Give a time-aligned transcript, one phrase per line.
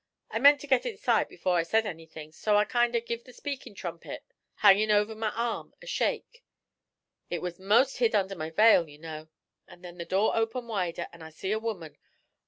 [0.31, 3.31] I meant to git inside before I said anything, so I kind o' give the
[3.31, 4.23] speakin' trumpet,
[4.55, 6.43] hangin' over my arm, a shake;
[7.29, 9.27] it was 'most hid under the veil, you know;
[9.67, 11.99] and then the door opened wider, and I see a woman.